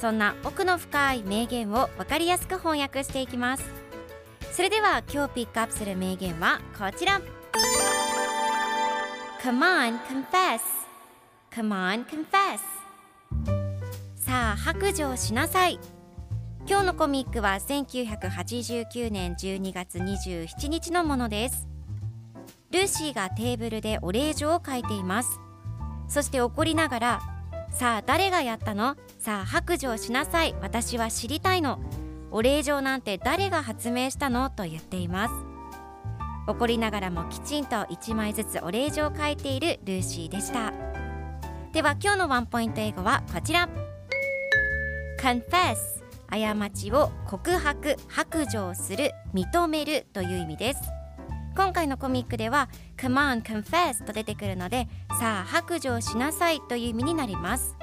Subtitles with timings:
[0.00, 3.64] そんな奥の深い名言を分かりやすく翻訳していきます。
[4.52, 7.20] それでは今日ピックアップする名言はこちら。
[9.42, 10.60] Come on, confess.
[11.50, 12.60] Come on, confess.
[14.16, 15.78] さあ白状しなさい。
[16.66, 21.68] 今日のコミックは1989年12月27日のものです。
[22.70, 25.40] ルーシーがテーブルでお礼状を書いています。
[26.08, 27.39] そして怒りながら
[27.70, 28.96] さあ誰がやったの？
[29.18, 30.54] さあ白状しなさい。
[30.60, 31.80] 私は知りたいの。
[32.30, 34.50] お礼状なんて誰が発明したの？
[34.50, 35.34] と言っています。
[36.46, 40.72] 怒りながらもきちんと1枚ずつお礼状を書いているルーシーでした。
[41.72, 43.68] では今日のワンポイント英語はこちら。
[45.20, 45.76] Confess
[46.28, 50.80] 過ちを告白白状する認めるという意味です。
[51.60, 57.76] 今回のコミックでは Come on confess と出てくるのでさあ白状しなさいという意味になります。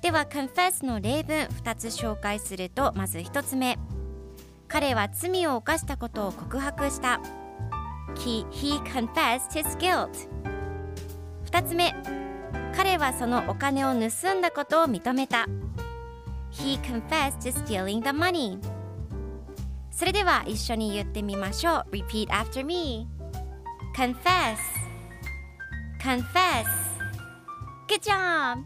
[0.00, 3.78] では confess の例文2つ紹介するとまず1つ目。
[4.66, 7.20] 彼は罪を犯したことを告白した。
[8.14, 10.08] He, he confessed his guilt
[11.52, 11.94] 2つ目。
[12.74, 15.46] 彼はそのお金を盗んだことを認めた。
[16.50, 18.58] He confessed to stealing the money
[19.90, 23.06] それでは一緒に言ってみましょう Repeat after me
[23.96, 24.56] Confess
[26.02, 26.64] Confess
[27.88, 28.64] Good job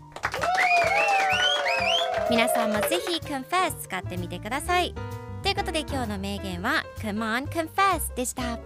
[2.31, 4.95] 皆さんもぜひ Confess 使ってみてください
[5.43, 8.59] ということで今日の名言は Come on Confess でした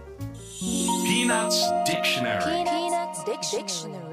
[0.61, 4.08] Peanuts Dictionary Peanuts Dictionary.